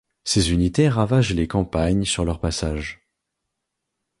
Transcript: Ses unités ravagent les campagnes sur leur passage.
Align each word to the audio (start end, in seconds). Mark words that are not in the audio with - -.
Ses 0.23 0.51
unités 0.51 0.89
ravagent 0.89 1.35
les 1.35 1.47
campagnes 1.47 2.05
sur 2.05 2.25
leur 2.25 2.39
passage. 2.39 3.07